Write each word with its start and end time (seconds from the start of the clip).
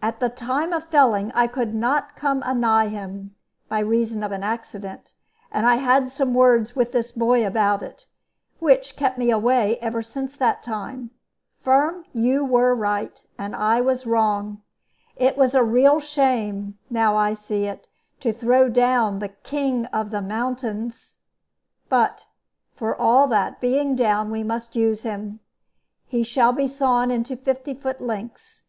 At 0.00 0.18
the 0.18 0.30
time 0.30 0.72
of 0.72 0.86
felling 0.88 1.30
I 1.34 1.46
could 1.46 1.74
not 1.74 2.16
come 2.16 2.42
anigh 2.42 2.86
him, 2.86 3.34
by 3.68 3.80
reason 3.80 4.22
of 4.22 4.32
an 4.32 4.42
accident; 4.42 5.12
and 5.50 5.66
I 5.66 5.74
had 5.76 6.08
some 6.08 6.32
words 6.32 6.74
with 6.74 6.92
this 6.92 7.12
boy 7.12 7.46
about 7.46 7.82
it, 7.82 8.06
which 8.60 8.96
kept 8.96 9.18
me 9.18 9.30
away 9.30 9.76
ever 9.82 10.00
since 10.00 10.38
that 10.38 10.62
time. 10.62 11.10
Firm, 11.60 12.06
you 12.14 12.42
were 12.46 12.74
right, 12.74 13.22
and 13.36 13.54
I 13.54 13.82
was 13.82 14.06
wrong. 14.06 14.62
It 15.16 15.36
was 15.36 15.54
a 15.54 15.62
real 15.62 16.00
shame, 16.00 16.78
now 16.88 17.14
I 17.14 17.34
see 17.34 17.64
it, 17.66 17.88
to 18.20 18.32
throw 18.32 18.70
down 18.70 19.18
the 19.18 19.28
'King 19.28 19.84
of 19.92 20.08
the 20.12 20.22
Mountains.' 20.22 21.18
But, 21.90 22.24
for 22.74 22.96
all 22.96 23.28
that, 23.28 23.60
being 23.60 23.96
down, 23.96 24.30
we 24.30 24.42
must 24.42 24.76
use 24.76 25.02
him. 25.02 25.40
He 26.06 26.22
shall 26.22 26.54
be 26.54 26.66
sawn 26.66 27.10
into 27.10 27.36
fifty 27.36 27.74
foot 27.74 28.00
lengths. 28.00 28.62